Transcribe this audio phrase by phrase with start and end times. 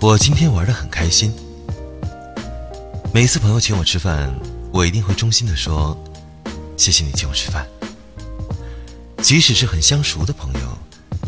[0.00, 1.34] 我今天玩的很开心。
[3.12, 4.32] 每次朋友请我吃饭，
[4.72, 5.98] 我一定会衷心的说
[6.78, 7.66] ：“谢谢你请我吃饭。”
[9.20, 10.78] 即使是很相熟的朋友，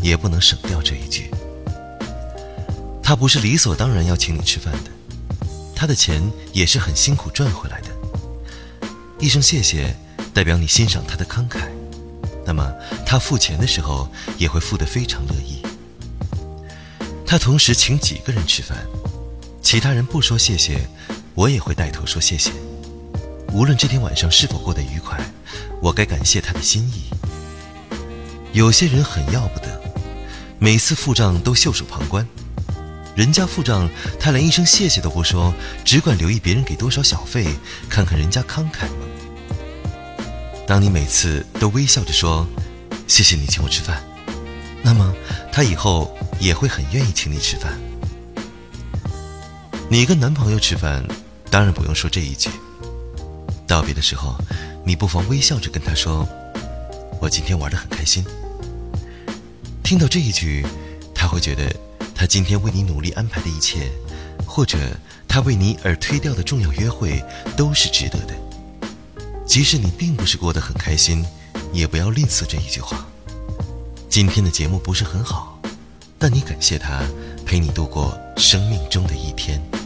[0.01, 1.29] 也不能省掉这一句。
[3.03, 4.91] 他不是理所当然要请你吃饭的，
[5.75, 7.89] 他的钱也是很辛苦赚回来的。
[9.19, 9.93] 一声谢谢，
[10.33, 11.67] 代表你欣赏他的慷慨，
[12.45, 12.73] 那么
[13.05, 15.61] 他付钱的时候也会付得非常乐意。
[17.31, 18.77] 他同时请几个人吃饭，
[19.61, 20.85] 其他人不说谢谢，
[21.33, 22.51] 我也会带头说谢谢。
[23.53, 25.17] 无论这天晚上是否过得愉快，
[25.81, 27.05] 我该感谢他的心意。
[28.51, 29.81] 有些人很要不得，
[30.59, 32.27] 每次付账都袖手旁观。
[33.15, 35.53] 人家付账，他连一声谢谢都不说，
[35.85, 37.47] 只管留意别人给多少小费，
[37.87, 40.25] 看看人家慷慨吗？
[40.67, 42.45] 当你每次都微笑着说
[43.07, 44.03] “谢谢你请我吃饭”，
[44.83, 45.15] 那么
[45.49, 47.79] 他以后也会很愿意请你吃饭。
[49.89, 51.05] 你跟男朋友吃饭，
[51.49, 52.49] 当然不用说这一句。
[53.67, 54.35] 道别的时候，
[54.83, 56.27] 你不妨微笑着跟他说
[57.21, 58.25] ：“我今天玩得很开心。”
[59.83, 60.65] 听到这一句，
[61.15, 61.73] 他会觉得。
[62.13, 63.91] 他今天为你努力安排的一切，
[64.45, 64.77] 或者
[65.27, 67.19] 他为你而推掉的重要约会，
[67.57, 68.35] 都是值得的。
[69.43, 71.25] 即使你并不是过得很开心，
[71.73, 73.07] 也不要吝啬这一句话。
[74.07, 75.50] 今天的节目不是很好，
[76.21, 77.01] 但你感谢他
[77.47, 79.80] 陪你度过生命中的一天。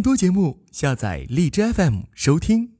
[0.00, 2.70] 更多节目，下载荔枝 FM 收听。